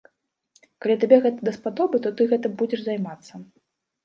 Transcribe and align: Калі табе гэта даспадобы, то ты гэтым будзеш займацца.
Калі 0.85 0.95
табе 1.03 1.19
гэта 1.25 1.39
даспадобы, 1.49 2.01
то 2.07 2.13
ты 2.17 2.27
гэтым 2.33 2.57
будзеш 2.63 2.79
займацца. 2.89 3.33